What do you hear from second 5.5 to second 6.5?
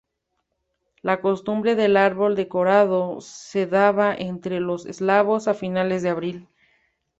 finales de abril.